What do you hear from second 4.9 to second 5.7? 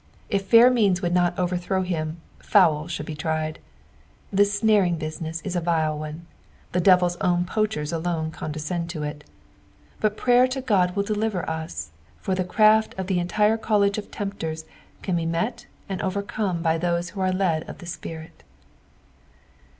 business is a